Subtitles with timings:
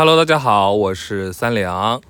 [0.00, 2.00] Hello，大家好，我是三良。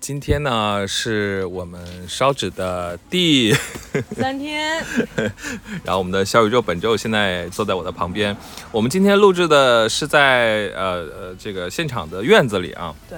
[0.00, 3.54] 今天呢是我们烧纸的第
[4.18, 4.84] 三天，
[5.86, 8.36] 然后我们的小宇宙本周现在坐在我的旁边。
[8.72, 12.92] 我们今天录制的是在呃呃这个现场的院子里啊。
[13.08, 13.16] 对。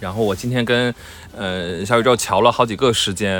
[0.00, 0.92] 然后我今天跟
[1.36, 3.36] 呃小宇宙瞧了好几个时间，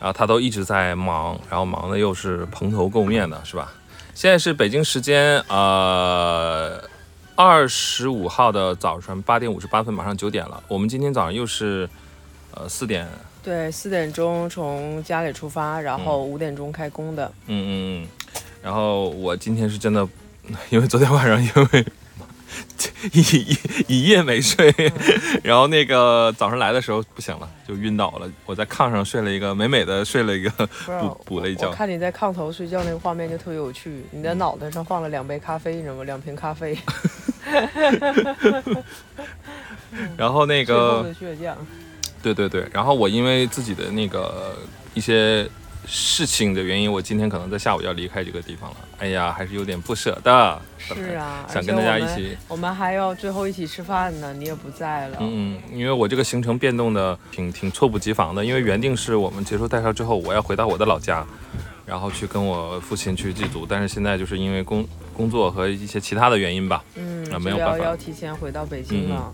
[0.00, 3.70] 然后他都一直在忙，然后忙的又是蓬头垢面的，是吧？
[4.14, 6.82] 现在是北京时间呃
[7.38, 10.60] 二十五号的早晨八点五十八分，马上九点了。
[10.66, 11.88] 我们今天早上又是。
[12.50, 13.06] 呃，四点，
[13.42, 17.30] 对，四点钟从家里出发，然后五点钟开工的。
[17.46, 17.70] 嗯嗯
[18.02, 18.08] 嗯。
[18.62, 20.08] 然后我今天是真的，
[20.70, 21.86] 因为昨天晚上因为
[23.12, 24.74] 一一一夜没睡，
[25.44, 28.28] 然后那个早上来的时候不行了，就晕倒了。
[28.46, 30.50] 我在炕上睡了一个美美的睡了一个
[30.86, 31.68] 补补了一觉。
[31.68, 36.02] 我看你在炕头睡觉那个画面就特别有趣，你的脑袋上放了两杯咖啡，你知道吗？
[36.04, 36.76] 两瓶咖啡。
[40.16, 41.12] 然后那个。
[41.20, 41.56] 倔强。
[42.20, 44.52] 对对对，然后我因为自己的那个
[44.92, 45.48] 一些
[45.86, 48.76] 事情的原因，我今天可能在下午要离开这个地方了。
[48.98, 50.60] 哎呀，还是有点不舍得。
[50.78, 55.18] 是啊，想跟大家一起，我们还要最后一起吃饭呢，你也不在了。
[55.20, 61.24] 嗯，因为我这个行程变动的挺挺猝不及防的，因为原定是我们结束代销之后，我要回到我的老家，
[61.88, 64.86] 然后去跟我父亲去祭祖，但是现在就是因为工
[65.16, 69.32] 工作和一些其他的原因吧，嗯，没有办法要提前回到北京了。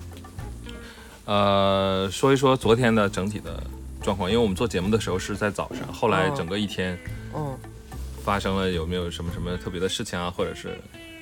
[1.25, 3.61] 呃，说一说昨天的整体的
[4.01, 6.97] 状况，因为我们做节目的时候是在早上，后来整个一天，
[7.35, 7.59] 嗯，
[8.23, 10.79] 发生了有没有什么什么特别的事情啊，或者是？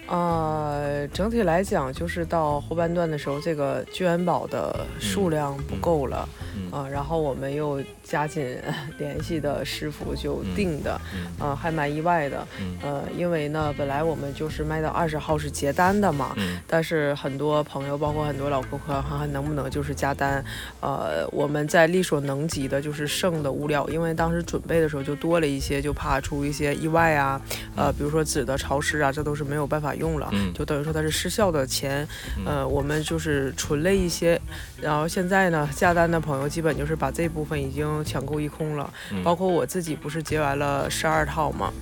[0.09, 6.29] 呃，整体来讲，就是到后半段的时候，这个聚元宝的数量不够了，
[6.71, 8.59] 啊，然后我们又加紧
[8.99, 11.01] 联系的师傅就定的，
[11.39, 12.47] 啊，还蛮意外的，
[12.83, 20.45] 呃，因为呢，本来我们就是卖到二十号是结单的嘛，但是很多朋友，包括很多老顾客，看看能不能就是加单，
[20.81, 27.41] 呃，我们在力所能及的，就是剩的物料，因为当时准备的时候就多了一些，就怕出一些意外啊，
[27.77, 29.92] 呃，比如说纸的潮湿啊，这都是没有办法。
[29.95, 32.07] 用了，就等于说它是失效的钱，
[32.45, 34.41] 呃，我们就是存了一些，
[34.81, 38.93] 然后现在呢，下单的朋友基本就是把这部分已经抢购一空了，
[39.23, 41.73] 包括我自己不是结完了十二套嘛。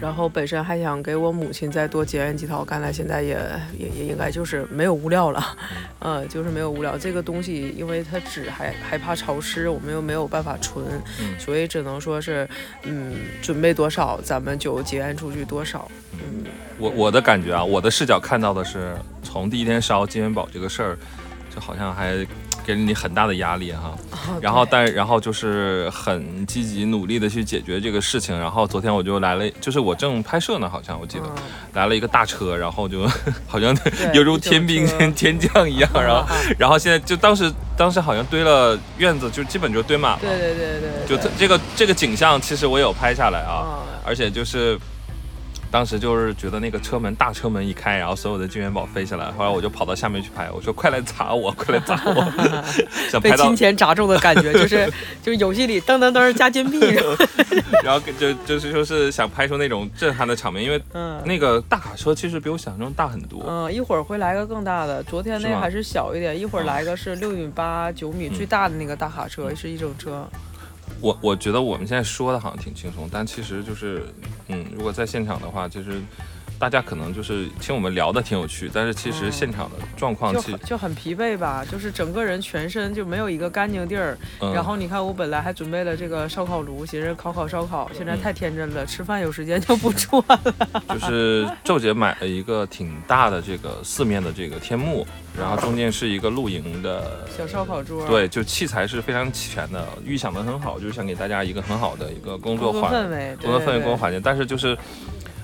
[0.00, 3.38] 然后本身还想给我母亲再多结缘几套，看来现在也
[3.78, 5.56] 也也应该就是没有物料了，
[6.00, 6.96] 呃，就是没有物料。
[6.96, 10.84] 这个东西因为它纸还还怕潮湿，我们又没有办法存，
[11.38, 12.48] 所以只能说是，
[12.84, 15.86] 嗯，准备多少咱们就结缘出去多少。
[16.14, 16.44] 嗯，
[16.78, 20.98] 我我的感觉啊，我的视角看到的是从第一天烧金元宝这个事儿，
[21.54, 22.26] 就好像还。
[22.70, 23.96] 给了你很大的压力哈，
[24.40, 31.24] 然后但然后就是很积极努力的去解决这个事情，然后昨天我就来了，就是我正拍摄呢，好像我记得
[31.72, 33.04] 来了一个大车，然后就
[33.48, 33.76] 好像
[34.14, 36.24] 犹如天兵 天将一样，然后
[36.56, 44.78] 然后现在就当时当时好像堆了院子，就基本就堆满了，对对对对，就这个这个景象其实我有拍下来啊，而且就是。
[45.70, 52.24] 当时就是觉得那个车门大车门一开，然后所有的金元宝飞下来，后来我就跑到下面去拍，我说快来砸我，快来砸我，
[53.08, 54.92] 想被金钱砸中的感觉，就是
[55.22, 56.78] 就是游戏里噔噔噔加金币，
[57.84, 60.82] 然后就就是就是想拍出那种震撼的场面，因为
[61.24, 63.44] 那个大卡车其实比我想象中大很多。
[63.46, 70.28] 嗯，一会儿会来个更大的，昨天那还是小一点，一会儿来个是六米八九米最大的那个大卡车，是一整车。
[71.00, 74.06] 我我觉得我们现在说的好像挺轻松，但其实就是，
[74.48, 76.00] 嗯，如果在现场的话，其实。
[76.60, 84.18] 大家可能就是听我们聊的挺有趣，但是其实现场的状况就就很疲惫吧，就是整个人全身就没有一个干净地儿。
[84.38, 90.38] 然后你看，我本来还准备了这个烧烤炉，寻思烤烤烧烤，现在太天真了，吃饭有时间就不做了。
[90.86, 95.06] 就是周姐买了一个挺大的这个四面的这个天幕，
[95.38, 98.06] 然后中间是一个露营的小烧烤桌。
[98.06, 104.76] 对，就器材是非常齐全的，预想的很好，就是想给大家一个很好的一个工作环氛围，工作氛围、工作环境，但是就是。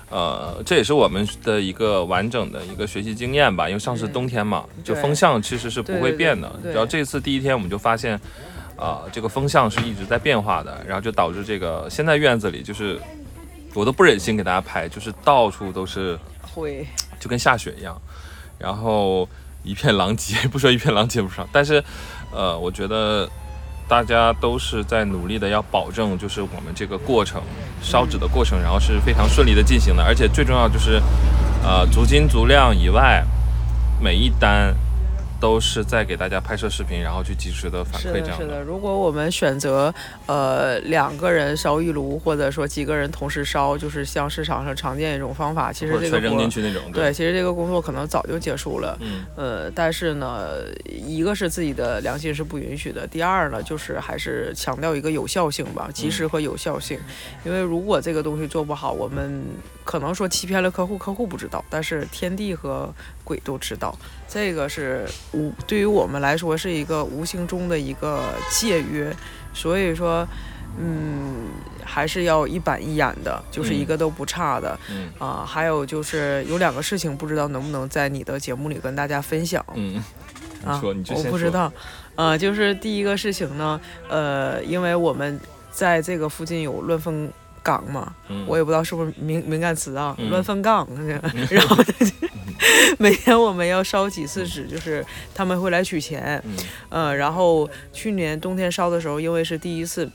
[0.08, 6.48] 呃，这也是我们的一个完整的一个学习经验吧，因为上次冬天嘛，就风向其实是不会变的。
[6.64, 8.20] 然后这次第一天我们就发现，
[8.76, 13.00] 啊，这个风向是一直在变化的，然后就导致这个现在院子里就是
[13.74, 16.86] 我都不忍心给大家拍，就是到处都是灰，
[17.18, 18.00] 就跟下雪一样，
[18.58, 19.28] 然后
[19.64, 21.82] 一片狼藉， 不说一片狼藉不少，但是，
[22.30, 23.28] 呃，我觉得。
[23.88, 27.40] 大家都是在努力的，要保证就是我们这个过程
[27.80, 30.02] 烧纸的过程，然后是非常顺利的进行的。
[30.02, 31.00] 而且最重要就是，
[31.62, 33.24] 呃，足金足量以外，
[34.00, 34.74] 每一单
[35.40, 38.44] 都是在给大家拍摄视频，然后去及时的反馈这样的。
[38.44, 39.94] 是的，如果我们选择
[40.26, 46.82] 呃两个人烧一炉，或者说几个人同时烧，就是像市场上常见一种方法，其实这个扔进去那种。
[46.92, 48.96] 对，其实这个工作可能早就结束了。
[49.00, 49.26] 嗯。
[49.36, 56.98] 呃，但是呢，一个是自己的良心是不允许的，第二呢，就是还是强调一个有效性吧，及时和有效性。
[57.44, 59.42] 因为如果这个东西做不好，我们
[59.84, 62.92] 可能说欺骗了客户，客户不知道，但是天地和
[63.26, 63.92] 鬼都知道。
[64.28, 69.14] 这个是无对于我们来说是一个无形中的一个戒约，
[69.52, 70.26] 所以说，
[70.78, 71.48] 嗯，
[71.84, 74.78] 还是要一板一眼的，就是一个都不差的。
[74.90, 79.64] 嗯啊，还有就是有两个事情，不知道能不能在你的节目里跟大家分享。
[79.74, 80.02] 嗯，
[80.64, 81.72] 啊，我不知道。
[82.14, 85.38] 呃，就是第一个事情呢，呃，因为我们
[85.70, 87.30] 在这个附近有乱坟
[87.62, 88.12] 岗嘛，
[88.46, 90.86] 我也不知道是不是敏敏感词啊，乱坟岗，
[91.50, 91.76] 然后。
[92.98, 95.04] 每年我们要烧几次纸，就是
[95.34, 96.42] 他们会来取钱，
[96.90, 100.10] 嗯，然后去年冬天烧的时候，因为是第一次。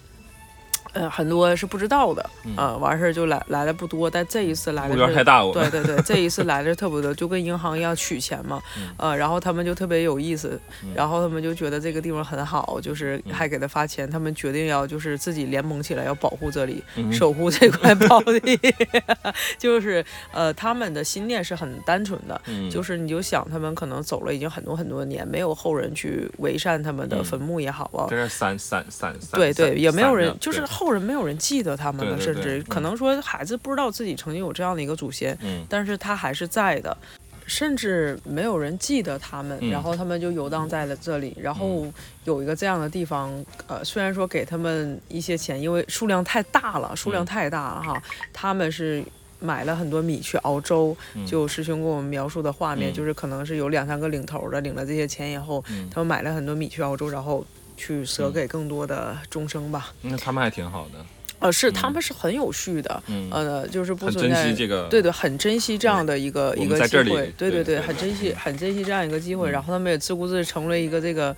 [0.94, 8.62] 呃，很多是不知道的，啊，完事儿就来来的不多，但这一次来的目标太大， 对对对，这一次来的特别多，就跟银行一样取钱嘛，
[8.98, 10.60] 呃，然后他们就特别有意思，
[10.94, 18.60] 然后他们就觉得这个地方很好，就是还给他发钱，他们决定要就是自己联盟起来要保护这里，守护这块 宝地，
[19.58, 20.04] 就是
[20.34, 30.66] 呃，他们的心念是很单纯的，就是你就想他们可能走了已经很多很多年，没有后人去为善他们的坟墓也好啊，这是散散散，对对，也没有人就是。
[30.82, 35.38] 后人没有人记得他们了，甚至可能说孩子不知道自己曾经有这样的一个祖先，
[35.70, 36.98] 但是他还是在的，
[37.46, 41.86] 甚至没有人记得他们，然后他们就游荡在了这里，然后
[42.24, 43.32] 有一个这样的地方，
[43.68, 48.04] 呃，虽然说给他们一些钱，因为数量太大了，数量太大了哈，
[48.34, 49.04] 他们是
[49.40, 57.46] 买了很多米去熬粥，就师兄给我们描述的画面，就是可能是有两三个领头的领了这些钱以后，他们买了很多米去熬粥，然后。
[57.82, 59.92] 去舍给更多的众生吧。
[60.04, 61.04] 那他们还挺好的。
[61.42, 63.04] 呃，是他们是很有序的。
[63.08, 63.28] 嗯。
[63.32, 64.88] 呃，就是不存在这个。
[64.90, 67.34] 对对，很珍惜这样的一个一个机会。
[67.38, 69.52] 对对对，很珍惜，很珍惜这样一个机会。
[69.52, 71.36] 然后他们也自顾自成了一个这个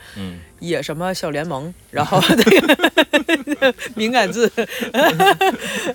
[0.60, 1.74] 野什么小联盟。
[1.90, 4.52] 然后这个 敏感字。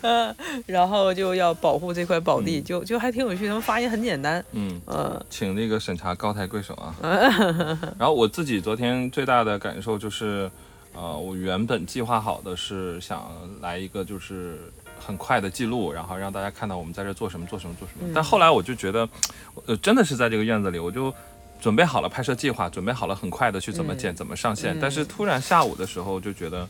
[0.66, 3.46] 然后就要保护这块宝地，就就还挺有趣。
[3.46, 4.43] 他们发音很简单。
[4.52, 4.81] 嗯。
[4.87, 6.96] 呃，请那个审查高抬贵手啊。
[7.99, 10.50] 然后我自己昨天最大的感受就是。
[11.00, 13.31] 呃，我原本计划好的是想
[13.61, 14.59] 来一个就是
[14.99, 18.11] 很快的记录，然后让大家看到我们在这做什么做什么做什么。
[18.12, 19.09] 但后来我就觉得，
[19.67, 21.15] 呃，真的是在这个院子里，我就
[21.61, 24.77] 准备好了拍摄计划，准备好了很快的去怎么剪怎么上线。
[24.81, 26.67] 但是突然下午的时候就觉得，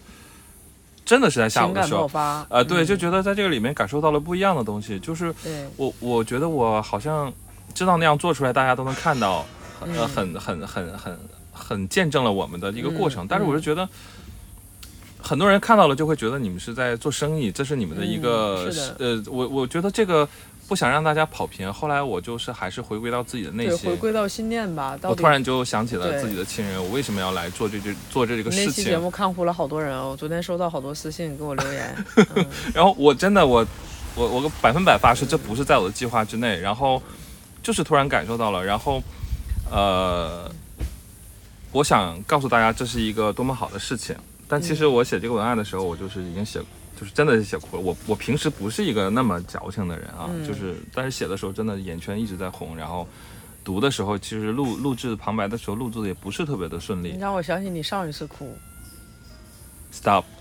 [1.07, 2.11] 真的是在下午的时候，
[2.51, 4.99] 呃，对，就觉得在这个里面感受到了不一样的东西。
[4.99, 5.35] 就是
[5.77, 7.33] 我我觉得我好像
[7.73, 9.47] 知道那样做出来，大家都能看到，
[9.81, 11.19] 呃，很很很很
[11.59, 13.27] 很见证了我们的一个过程。
[13.29, 13.89] 但是我是觉得。
[15.21, 20.27] 很多人看到了就会觉得你们是在做生意，这是你们的一个呃，我我觉得这个
[20.69, 21.71] 不想让大家跑偏。
[21.71, 24.97] 后来我就是还是回归到自己的内心，回归到心念吧。
[25.03, 28.67] 我突然就想起了自己的亲人，我为什么要来做这这做这个事情？
[28.67, 32.05] 那期节目看哭了好多人哦，我昨天收到好多私信给我留言。
[32.73, 33.67] 然后我真的我
[34.15, 36.59] 我我百分百发誓，这不是在我的计划之内。
[36.61, 37.03] 然后
[37.61, 39.03] 就是突然感受到了，然后
[39.71, 40.51] 呃，
[41.73, 44.17] 我想告诉大家，这是一个多么好的事情。
[44.49, 46.59] 但其实我写这个文案的时候，我就是已经写，
[46.99, 47.83] 就是真的是写哭了。
[47.83, 53.07] 我我平时不是一个那么矫情的人啊，就是但是写的时候真的眼圈一直在红，然后
[53.63, 57.13] 读的时候其实录录制旁白的时候录制的也不是特别的顺利。
[57.13, 58.57] 你让我想起你上一次哭。
[59.93, 60.25] Stop。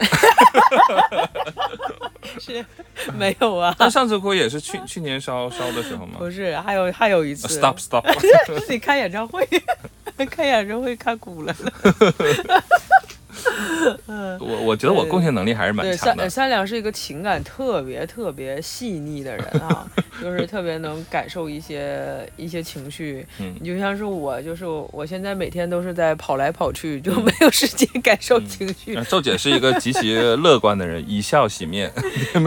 [2.39, 2.65] 是
[3.13, 3.75] 没有啊？
[3.79, 6.15] 那上次哭也是去 去年烧烧的时候吗？
[6.19, 7.47] 不是，还有还有一次。
[7.47, 8.05] Stop Stop。
[8.69, 9.47] 你开演唱会，
[10.25, 11.55] 看演唱会看哭了。
[14.39, 16.23] 我我觉得我贡献能力还是蛮强的。
[16.23, 19.87] 善善良是一个情感特别特别细腻的人啊，
[20.21, 23.25] 就是特别能感受一些一些情绪。
[23.39, 28.99] 嗯，你就像是我，就是我现在每天都是在跑来跑去，就没有时间感受情绪。
[29.03, 31.91] 周姐是一个极其乐观的人，以笑洗面。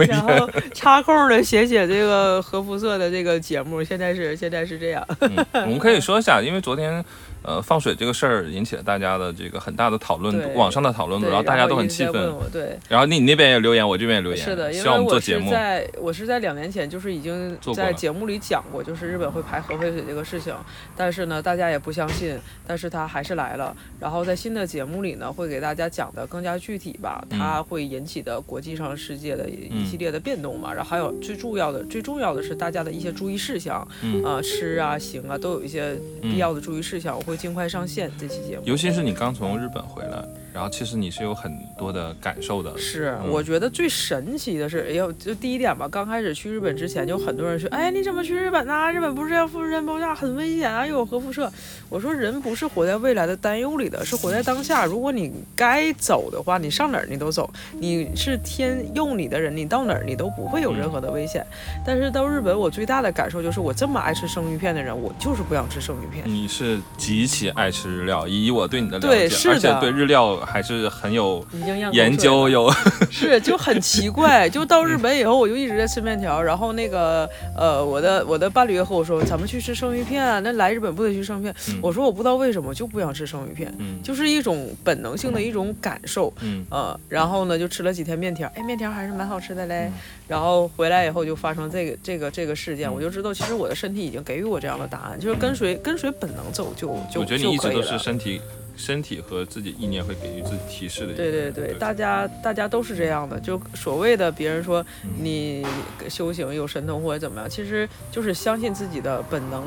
[0.07, 5.07] 然后插空的写写这个核辐射的这个节目，现在是现在是这样。
[5.53, 7.03] 我们可以说一下，因为昨天。
[7.43, 12.31] 呃，放水这个事儿引起了大家的这个很大的讨论，网上的讨论度，然后大家都很气愤。
[12.51, 14.39] 对，然后你你那边也留言，我这边也留言。
[14.39, 20.53] 是的，因为我是在我是在两年前就是已经在节目里讲过，就是日本会排核废水这个事情，
[20.95, 23.75] 但是呢，大家也不相信，但是他还是来了。
[23.99, 30.71] 然后在新的节目里呢，会给大家讲的更加具体吧，它会引起的国际上世界的一系列的变动嘛。
[30.71, 33.87] 然后还有最重要的，最重要的是大家的一些注意事项，
[34.23, 37.15] 啊，吃啊、行啊，都有一些必要的注意事项。
[37.15, 37.30] 我会。
[37.31, 38.63] 会尽快上线这期节目。
[38.65, 40.21] 尤其是你刚从日本回来。
[40.53, 48.91] 然后其实你是有很多的感受的，是我觉得最神奇的是，哎呦，就第一点吧，刚开始去日本之前，就很多人说，哎，你怎么去日本呢？
[48.91, 51.49] 日本不是要辐射爆炸，很危险啊，又有核辐射。
[51.87, 54.85] 我说人不是活在未来的担忧里的，是活在当下。
[54.85, 57.49] 如果你该走的话，你上哪儿你都走。
[57.71, 61.45] 你是天用你的人，你到哪儿你都不会有任何的危险。
[61.85, 66.23] 但是到日本，我最大的感受就是，我这么爱吃生鱼片的人，我就是不想吃生鱼片。
[66.25, 70.40] 你是极其爱吃日料，以我对你的了解，而且对日料。
[70.45, 71.45] 还是很有
[71.91, 72.71] 研究，有
[73.09, 74.47] 是就很奇怪。
[74.49, 76.41] 就到日本以后，我就一直在吃面条。
[76.41, 80.39] 然后那个呃，我的我的伴侣也和我说，咱们去吃生鱼片啊。
[80.39, 81.55] 那来日本不得去生鱼片？
[81.81, 86.33] 我说我不知道为什么就不想吃生鱼片，就是一种本能性的一种感受。
[86.41, 89.91] 嗯呃，然后呢，就吃了几天面条，哎，面条还是蛮好吃的嘞。
[90.27, 98.41] 然后回来以后就发生这个这个这个事件，我就知道其实我的身体已经给予我这样的答案，就是跟随跟随本能走就就我觉得你一直都是身体。
[98.75, 101.13] 身体和自己意念会给予自己提示的。
[101.13, 103.39] 对对对，大家大家都是这样的。
[103.39, 104.83] 就所谓的别人说
[105.19, 105.65] 你
[106.09, 109.63] 修行有神通或者怎么样，其实就是相信自己的本能，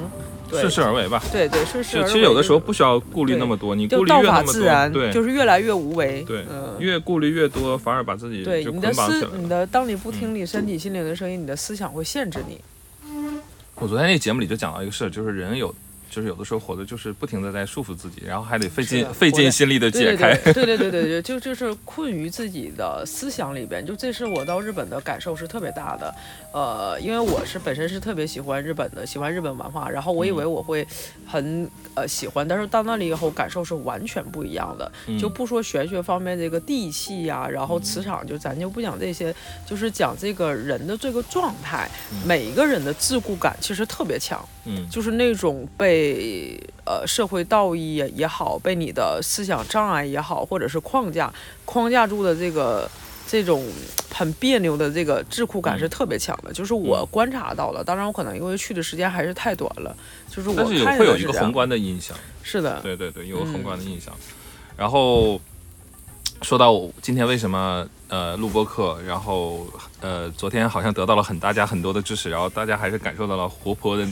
[0.50, 1.23] 顺势而为吧。
[1.30, 2.08] 对对，顺势而为。
[2.08, 6.23] 其实有的时候不需要顾虑那么多，你顾虑越那么多，对，就是越来越无为。
[6.23, 6.44] 对，
[6.78, 12.61] 越顾虑越多，反而把自己对你的思，你的当你不听你身体心灵的声音，你的思想会限制你。
[13.76, 15.75] 我昨天那节目里就讲到一个事儿，就是人有。
[16.14, 20.33] 就是有的时候活的就是不停的在束缚自己，然后还得费尽费尽心力的解开。
[20.52, 23.85] 对对对对对，就就是困于自己的思想里边。
[23.85, 26.14] 就这是我到日本的感受是特别大的。
[26.52, 30.87] 呃，因为我是本身是特别喜欢日本的，喜欢日本文化，然后我以为我会
[31.26, 34.92] 很呃喜欢，但是到那里以后感受是完全不一样的。
[35.18, 39.35] 就不说玄学方面这个地气呀，然后磁场，就咱就不讲这些，
[39.66, 41.90] 就是讲这个人的这个状态，
[42.25, 44.49] 每一个人的自顾感其实特别强。
[44.64, 51.33] 嗯，就是那种被呃社会道义也好，被你的思想障碍也好，或者是框架
[51.64, 52.90] 框架住的这个。
[53.26, 53.66] 这种
[54.12, 57.83] 很别扭的这个智库感是特别强的，就是我观察到了。
[57.83, 59.97] 当然，我可能因为去的时间还是太短了，
[60.30, 62.14] 就是我会有一个宏观的印象。
[62.42, 64.14] 是的，对对对，有个宏观的印象。
[64.76, 65.40] 然后
[66.42, 69.66] 说到我今天为什么呃录播课，然后
[70.00, 74.06] 呃昨天好像得到了很大家很多的支持，然后大家还是感受到了活泼的，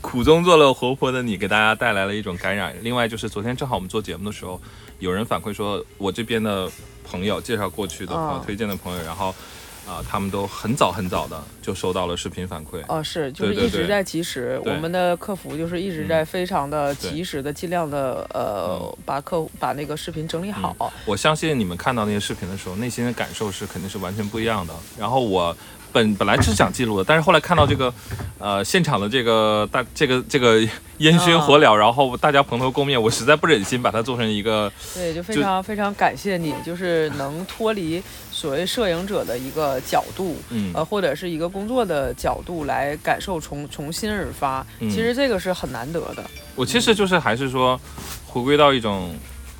[0.00, 2.72] 苦中作乐活泼的你给大家带来了一种感染。
[2.82, 4.60] 另外就是昨天正好我们做节目的时候，
[5.00, 6.70] 有人反馈说我这边的。
[7.08, 9.32] 朋友介绍过去的朋友推荐的朋友，然后
[9.86, 12.82] 啊，他们都很早很早的就收到了视频反馈。
[12.88, 20.92] 哦，是，就是一直在及时，我们的客服就是一直在非常的及时的，尽量的呃，把客户把那个视频整理好。
[21.04, 24.74] 我相信你们看到那些视频的时候，内心的感受是肯定是完全不一样的。
[24.98, 25.56] 然后我。
[25.96, 27.92] 本本来是想记录的，但是后来看到这个，
[28.38, 30.60] 呃，现场的这个大这个这个
[30.98, 34.70] 烟熏火燎，然后大家蓬头垢面，我实在不忍心把它做成一个。
[34.94, 46.22] 对，就非常非常感谢你，就是能脱离所谓摄影者的一个角度，嗯，呃，或者是一个工作的角度来感受从从心而发，其实这个是很难得的。
[46.54, 47.80] 我其实就是还是说，
[48.26, 49.16] 回归到一种。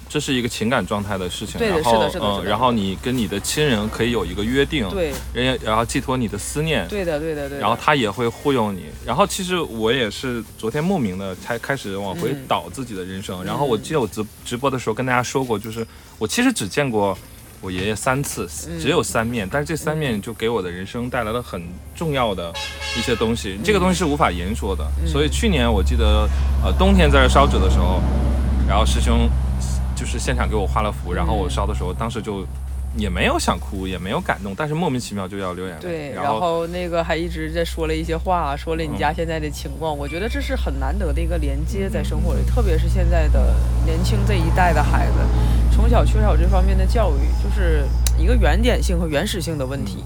[0.09, 15.85] 这是一个情感状态的事情，然后嗯，然后你跟你的亲人可以有一个约定，对，人然后寄托你的思念，对的对的对，然后他也会忽悠你，然后其实我也是昨天莫名的才开始往回倒自己的人生，然后我记得我直直播的时候跟大家说过，就是
[16.19, 17.19] 我其实只见过
[17.61, 18.49] 我爷爷三次，
[18.81, 21.61] 只有三面，但是这三面就给我的人生带来了很
[21.97, 22.53] 重要的
[22.97, 26.29] 一些东西，这个东西是无法言说的，所以去年我记得
[26.65, 28.01] 呃冬天在这烧纸的时候，
[28.69, 29.29] 然后师兄。
[29.97, 32.47] 就是现场给我画了符，然后我烧的时候，当时就
[32.97, 35.81] 也没有想哭，也没有感动，但是莫名其妙就要流眼泪。
[35.81, 39.97] 对，然后那个还一直在说了一些话，说了你家现在的情况。
[39.97, 43.55] 我觉得这是很难得的一个连接在生活里，特别是现在的
[43.87, 45.15] 年轻这一代的孩子，
[45.73, 47.85] 从小缺少这方面的教育，就是
[48.19, 50.05] 一个原点性和原始性的问题。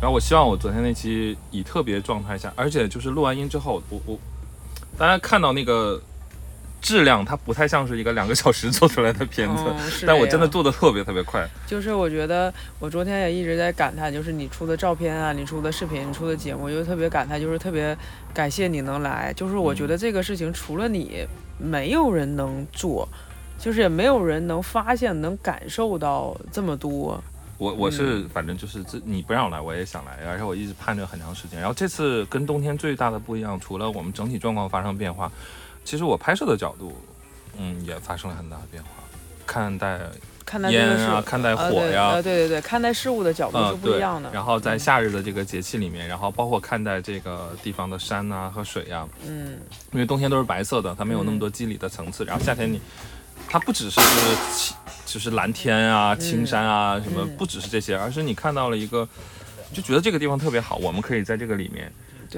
[0.00, 4.18] 然后我希望我昨天那期以特别状态下，而且就是录完音之后，我我
[4.98, 6.00] 大家看到那个。
[6.84, 9.64] 质量它不太像是一个两个小时做出来的片子，
[10.06, 11.48] 但我真的做的特别特别快。
[11.66, 17.96] 就是我觉得我昨天也一直在感叹，就是你出的照片啊，你出的视频，你出的节目，就特别感叹，就是特别
[18.34, 19.32] 感谢你能来。
[19.34, 21.26] 就是我觉得这个事情除了你，
[21.56, 23.08] 没有人能做，
[23.58, 27.18] 就是也没有人能发现、能感受到这么多。
[27.56, 31.58] 我我是反正就是这你不让我来，我也想来，而且我一直盼着很长时间。
[31.58, 35.32] 然后这次跟冬天最大的不一样，除了我们整体状况发生变化。
[35.84, 36.96] 其实我拍摄的角度，
[37.58, 38.88] 嗯，也发生了很大的变化。
[39.46, 40.00] 看待
[40.70, 44.30] 烟啊，看待火呀，呃，对对对，看待事物的角度是不一样的。
[44.32, 49.58] 然后在夏日的这个节气里面，然后包括看待这个地方的山啊和水呀，嗯，
[49.92, 52.24] 因为冬天都是白色的，它没有那么多肌理的层次。
[52.24, 52.80] 然后夏天你，
[53.46, 54.74] 它不只是就是
[55.06, 59.06] 就是蓝天啊、青山啊什么，不只是这些，而是你看到了一个，
[59.72, 61.92] 就觉得这个地方特别好，我们可以在这个里面。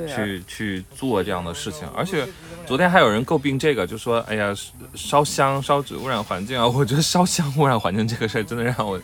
[0.07, 2.27] 去去做这样的事情，而且
[2.67, 4.55] 昨天还有人诟病这个，就说哎呀
[4.95, 6.67] 烧香烧纸污染环境啊！
[6.67, 9.01] 我觉得烧香污染环境这个事儿真的让我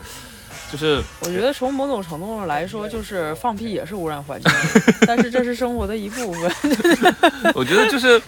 [0.71, 4.51] 就是，我觉得从某种程度上来说，就是放屁也是污染环境，
[5.07, 6.51] 但是这是生活的一部分。
[7.55, 8.21] 我觉得就是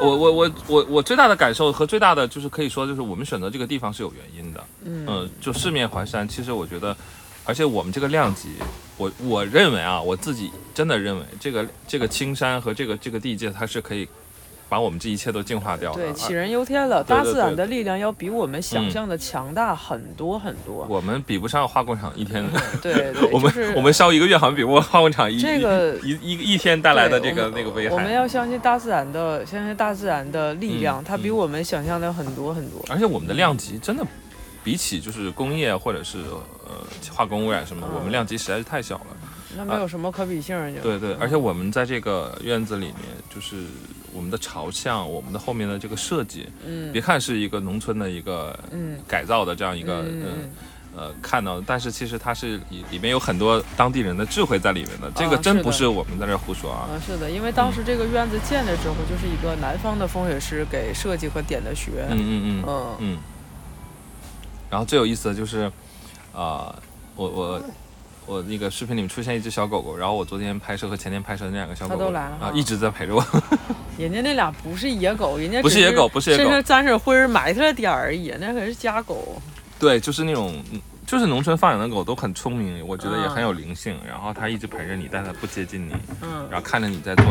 [0.00, 6.96] 我我我我我最大的感受和最大的就是可以说就是我们选择这个地方是有原因的，嗯，就四面环山，其实我觉得。
[7.44, 8.50] 而且我们这个量级，
[9.02, 14.06] 我我认为啊，我自己真的认为，这个这个青山和这个这个地界，它是可以
[14.68, 16.00] 把我们这一切都净化掉的。
[16.00, 17.02] 对，杞人忧天了。
[17.02, 20.86] 大自然的力量要比我们想象的强大很多很多。
[20.88, 22.44] 我们比不上化工厂一天。
[22.80, 27.94] 对，我们我们烧一个月，好像比不过化工厂一这个一一一天带来的这个那个危害。
[27.94, 32.84] 我们要相信大自然的，相信大自然的力量，它比我们想象的很多很多。
[32.88, 34.06] 而且我们的量级真的。
[34.64, 36.18] 比起就是工业或者是
[36.66, 36.74] 呃
[37.12, 39.06] 化工污染什么，我们量级实在是太小了，
[39.56, 40.56] 那没有什么可比性。
[40.82, 42.96] 对对，而且我们在这个院子里面，
[43.34, 43.56] 就是
[44.12, 50.50] 我们的朝向，我们的后面的这个设计，嗯，别看是一个农村的一个嗯改造的这样一个嗯
[50.94, 56.88] 呃看到，但是其实它是里里面有很多当地人的智慧在里面的，这个真不是我们在这胡说啊。
[57.04, 62.06] 是的，因为当时这个院子建的时候，就是一个南方的风水师给设计和点的穴。
[62.10, 63.18] 嗯嗯嗯嗯嗯。
[64.72, 65.70] 然后最有意思的就是，
[66.34, 66.74] 啊，
[67.14, 67.62] 我我
[68.24, 73.22] 我那个视频里面出现一只小狗狗，然后我昨天拍摄和前天拍摄那两个小狗狗啊，一直在陪着我。
[73.98, 79.42] 人家那俩不是野狗，人家不是野狗，不是野狗，身上沾点灰埋汰了点而已，那可是家狗。
[79.78, 80.64] 对，就是那种，
[81.06, 83.94] 就是农村放养的狗都很聪明，我觉得也很有灵性。
[84.08, 87.26] 然后它一直陪着你，但它不接近你，嗯，然后看着你在做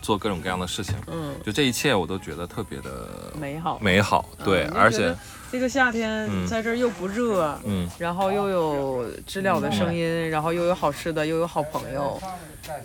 [0.00, 5.14] 做各种各样的事情，嗯，就这一切我都觉得特别的美好，美好，对，而且。
[5.50, 12.20] 这个夏天在这儿又不热，嗯，然后又有知了的声音，然后又有好吃的，又有好朋友。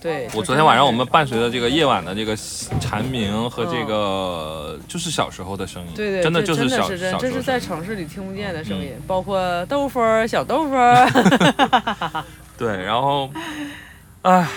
[0.01, 2.35] 对我昨天晚上我们伴随着这个夜晚的这个
[2.79, 10.75] 蝉鸣和这个就是小时候的声音，对对，真的就是就小，这是在城市里听不见的声音，包括豆腐小豆腐。
[12.57, 13.29] 对，然后，
[14.23, 14.47] 哎，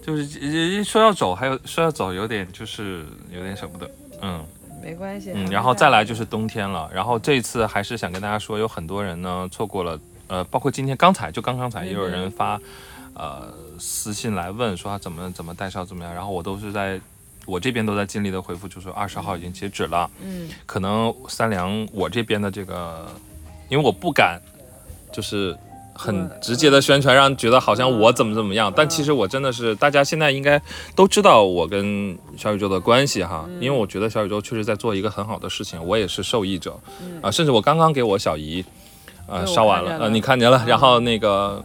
[0.00, 3.90] 就是说要走，还有说要走，有点就是有点舍不得，
[4.22, 4.44] 嗯。
[4.82, 12.60] 没关系，嗯，然后再来就是冬天了，然后这次还是想跟大家说，有很多人呢错过了，呃，包括今天刚才就刚刚才也有人发，
[13.14, 17.00] 呃，私信来问说他怎么怎么带烧怎么样，然后我都是在
[17.46, 23.06] 我这边都在尽力的回复，就说二十号已经截止了，嗯，可能三良我这边的这个，
[23.68, 24.40] 因为我不敢，
[25.12, 25.56] 就是。
[26.00, 30.62] 很直接的宣传，让觉得好像我怎么怎么样，但其实我真的是，大家现在应该
[30.94, 36.78] 都知道我跟小宇宙的关系哈，因为我觉得小宇宙确实在做一个很好的事情，我也是受益者，
[37.20, 38.64] 啊，甚至我刚刚给我小姨，
[39.26, 41.60] 呃，烧完了，呃，你看见了，然后那个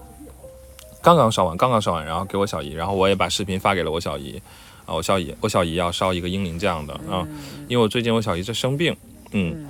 [0.99, 4.41] 刚刚烧完，刚刚烧完，然后给我小姨，然后我也把视频发给了我小姨，
[4.87, 7.23] 啊，我小姨，我小姨要烧一个英灵这样的啊，
[7.67, 8.95] 因为我最近我小姨在生病，
[9.31, 9.67] 嗯。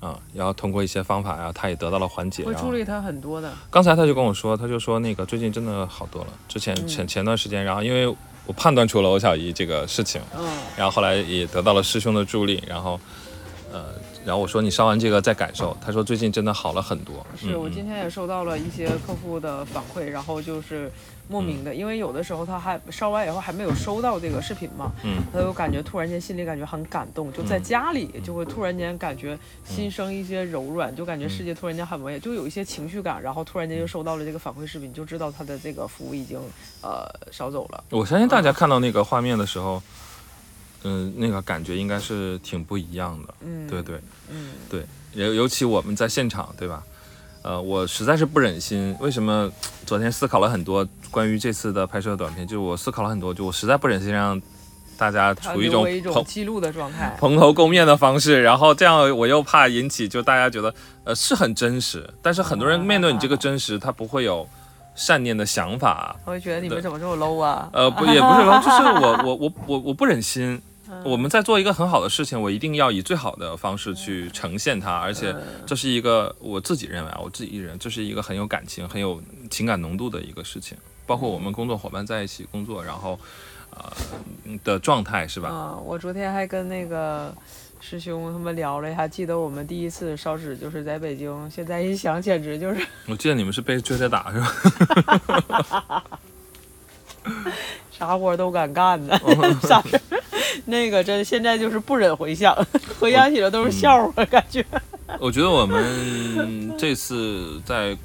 [0.00, 2.44] 啊，然后通过一些方法呀，他也得到了缓解。
[2.44, 3.52] 会助力他很多的。
[3.70, 6.28] 刚才他就跟我说，他就说那个最近真的好多了。
[6.48, 8.06] 之前前前段时间，然后因为
[8.46, 13.00] 我判断出了欧小姨这个事情，嗯，然后后来也得到了师兄的助力，然后，
[13.72, 13.86] 呃，
[14.26, 17.24] 然后我说你烧完这个再感受， 他说最近真的好了很多。
[17.38, 20.90] 是我今天也收到了一些客户的反馈，然后就是。
[21.28, 36.38] 莫名的，因为有的时候他还烧完以后还没有收到这个视频嘛，嗯，他就感觉突然间心里感觉很感动，就在家里就会突然间感觉心生一些柔软，就感觉世界突然间很美，就有一些情绪感，然后突然间就收到了这个反馈视频，就知道他的这个服务已经
[36.80, 37.82] 呃烧走了。
[37.90, 39.82] 我相信大家看到那个画面的时候，嗯，
[41.16, 44.84] 那个感觉应该是挺不一样的，嗯，对对，嗯对，
[45.14, 46.82] 尤尤其我们在现场，对吧？
[47.42, 48.96] 呃，我实在是不忍心。
[48.98, 49.50] 为什么
[49.84, 52.46] 昨天思考了很多关于这次的拍摄短片？
[52.46, 54.40] 就我思考了很多，就我实在不忍心让
[54.98, 58.42] 大家处于一种记录的状态，蓬头垢面的方式。
[58.42, 64.48] 然后这样我又怕引起就大家觉得呃是很真实，但是很多人面对你这个真实，他不会有
[64.96, 66.16] 善念的想法。
[66.24, 67.70] 我会觉得你们怎么这么 low 啊？
[67.72, 70.60] 呃，不也不是 low，就是我我我我我不忍心。
[71.04, 75.34] 我们在做一个很好的事情，我一定要以最好的方式去呈现它，而且
[75.66, 80.78] 这是一个我自己认为啊，我自己一人这是一个很有感情、很有情感浓度的一个事情。
[81.04, 83.18] 包括我们工作伙伴在一起工作，然后
[83.70, 83.92] 呃
[84.62, 85.48] 的状态是吧？
[85.48, 87.34] 啊，我昨天还跟那个
[87.88, 92.84] 师兄他们聊了一下，记得我们第一次烧纸就是在北京，现在一想简直就是。
[93.06, 94.40] 我记得你们是被追着打是
[95.46, 96.02] 吧？
[97.96, 99.16] 啥活都敢干呢，
[99.62, 100.00] 啥事
[100.64, 102.52] 那个真现在就是不忍回想，
[102.98, 104.66] 回想起来都是笑话，感觉。
[105.20, 107.96] 我觉得我们这次在。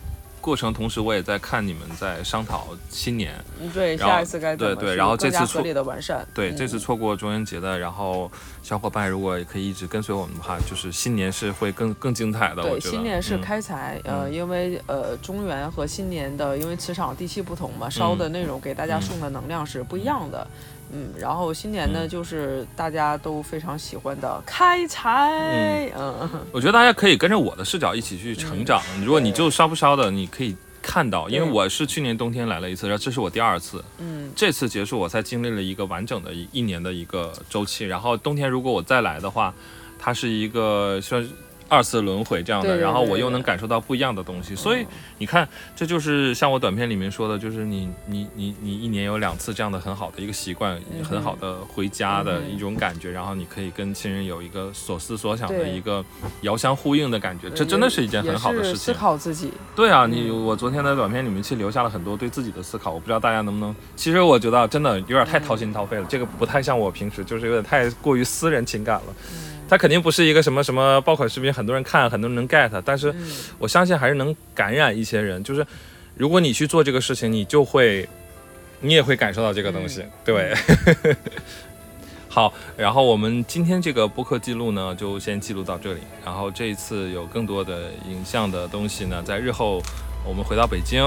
[0.41, 3.33] 过程同时，我也在看你们在商讨新年，
[3.73, 8.29] 对，下一次该对对，然后这次错的完善，对，这次错过中元节的，然后
[8.63, 12.63] 小伙伴如果也可以一直跟随我们的话，就是新年是会更更精彩的。
[12.63, 20.45] 对，新年是开财，呃，因为呃中元和新年的，因为磁场地气不同嘛，烧的内容给大家送的能量是不一样的。
[20.49, 20.70] 嗯，
[21.17, 25.89] 然后新年呢，就是大家都非常喜欢的开财。
[25.95, 28.81] 嗯，我觉得大家可以跟着我的视角一起去成长。
[29.05, 33.83] 如果你就烧不烧的，你可以看到，因为我是去年冬天来了一次，然后这是我第二次。
[33.99, 37.85] 嗯，这次结束我才经历了一个完整的一一年的一个周期。
[37.85, 39.53] 然后冬天如果我再来的话，
[39.97, 41.27] 它是一个算。
[41.71, 44.85] 二次轮回这样的，然后我又能感受到不一样的东西，所以
[45.19, 56.03] 你看，这就是像我短片里面说的，就是你你你你一年有两次这样的很好的一个习惯，很好的回家的一种感觉，然后你可以跟亲人有一个所思所想的一个
[56.41, 58.75] 遥相呼应的感觉，这真的是一件很好的事情。
[58.77, 59.53] 思考自己。
[59.73, 69.13] 对啊，你我昨天的短片里面其实留下了很多对自己的思考，我不知道大家能不能，其实我觉得真的有点太掏心掏肺了，这个不太像我平时，就是有点太过于私人情感了。
[69.71, 73.15] 它肯定不是一个什么什么爆款视频，很多人看，很多人能 get，但是
[73.57, 75.41] 我相信还是能感染一些人。
[75.45, 75.65] 就是
[76.17, 78.05] 如果你去做这个事情，你就会，
[78.81, 80.03] 你也会感受到这个东西。
[80.25, 80.53] 对，
[82.27, 86.01] 好，然后我们今天这个播客记录呢，就先记录到这里。
[86.25, 89.81] 然后这一次有更多的影像的东西呢，在日后
[90.25, 91.01] 我们回到北京，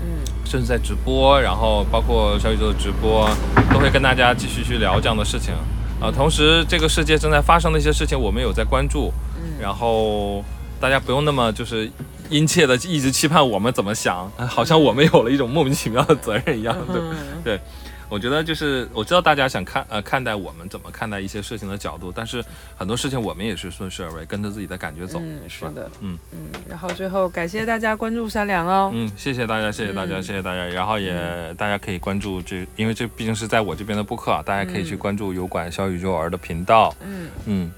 [0.00, 3.30] 嗯，甚至在直播，然后包括小宇宙的直播，
[3.72, 5.54] 都会跟大家继续去聊这样的事情。
[6.00, 10.44] 啊，同时这个世界正在发生的一些事情，我们有在关注，嗯，然后
[10.80, 11.90] 大家不用那么就是
[12.30, 17.00] 殷切的一直期盼我们怎么想，好像我们有了一种莫名其妙的责任一样，对
[17.42, 17.60] 对。
[18.08, 22.44] 我觉得就是我知道大家想看呃看待我们怎么看待一些事情的角度，但是
[22.76, 26.50] 很多事情我们也是顺势而为，跟着自己的感觉走，是的，嗯嗯。
[26.68, 30.64] 然后最后感谢大家关注三良哦，嗯，谢谢大家，谢谢大家，谢谢大家。
[30.66, 31.12] 然后也
[31.58, 37.72] 大家可以关注这，因为这毕竟是在我这边的播客啊，大家可以去关注油管小宇宙儿的频道，嗯嗯。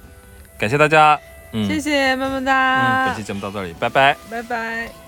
[0.59, 1.19] 感谢大家，
[1.67, 3.05] 谢谢么么哒。
[3.05, 5.00] 嗯，本期节目到这里，拜拜，拜拜。